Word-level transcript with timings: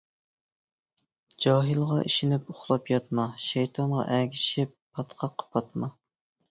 جاھىلغا 1.45 1.99
ئىشىنىپ 2.07 2.49
ئۇخلاپ 2.55 2.91
ياتما، 2.95 3.29
شەيتانغا 3.49 4.09
ئەگىشىپ، 4.17 4.77
پاتقاققا 5.01 5.51
پاتما. 5.55 5.95